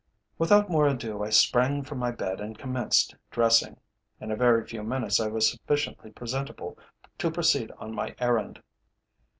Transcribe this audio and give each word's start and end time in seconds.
"Without 0.39 0.67
more 0.67 0.87
ado 0.87 1.21
I 1.21 1.29
sprang 1.29 1.83
from 1.83 1.99
my 1.99 2.09
bed 2.09 2.41
and 2.41 2.57
commenced 2.57 3.13
dressing. 3.29 3.79
In 4.19 4.31
a 4.31 4.35
very 4.35 4.65
few 4.65 4.81
minutes 4.81 5.19
I 5.19 5.27
was 5.27 5.51
sufficiently 5.51 6.09
presentable 6.09 6.75
to 7.19 7.29
proceed 7.29 7.71
on 7.73 7.93
my 7.93 8.15
errand. 8.17 8.63